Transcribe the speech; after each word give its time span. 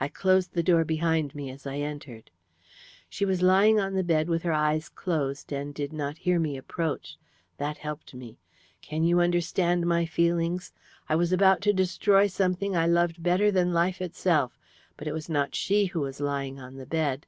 I 0.00 0.08
closed 0.08 0.54
the 0.54 0.62
door 0.64 0.84
behind 0.84 1.36
me 1.36 1.48
as 1.48 1.68
I 1.68 1.76
entered. 1.76 2.32
"She 3.08 3.24
was 3.24 3.42
lying 3.42 3.78
on 3.78 3.94
the 3.94 4.02
bed 4.02 4.28
with 4.28 4.42
her 4.42 4.52
eyes 4.52 4.88
closed, 4.88 5.52
and 5.52 5.72
did 5.72 5.92
not 5.92 6.18
hear 6.18 6.40
me 6.40 6.56
approach. 6.56 7.16
That 7.58 7.78
helped 7.78 8.12
me. 8.12 8.38
Can 8.80 9.04
you 9.04 9.20
understand 9.20 9.86
my 9.86 10.04
feelings. 10.04 10.72
I 11.08 11.14
was 11.14 11.32
about 11.32 11.60
to 11.60 11.72
destroy 11.72 12.26
something 12.26 12.76
I 12.76 12.88
loved 12.88 13.22
better 13.22 13.52
than 13.52 13.72
life 13.72 14.00
itself, 14.00 14.58
but 14.96 15.06
it 15.06 15.12
was 15.12 15.28
not 15.28 15.54
she 15.54 15.84
who 15.86 16.00
was 16.00 16.18
lying 16.20 16.58
on 16.58 16.74
the 16.74 16.84
bed. 16.84 17.24